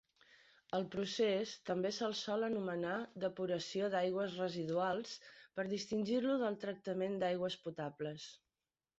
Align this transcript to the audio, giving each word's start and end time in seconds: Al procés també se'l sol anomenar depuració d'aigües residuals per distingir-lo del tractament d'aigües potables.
Al 0.75 0.85
procés 0.93 1.49
també 1.69 1.89
se'l 1.97 2.15
sol 2.19 2.45
anomenar 2.45 2.95
depuració 3.23 3.89
d'aigües 3.95 4.37
residuals 4.43 5.11
per 5.59 5.65
distingir-lo 5.73 6.39
del 6.45 6.57
tractament 6.63 7.19
d'aigües 7.25 7.59
potables. 7.67 8.27